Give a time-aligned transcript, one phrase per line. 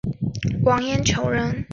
[0.63, 1.63] 王晏球人。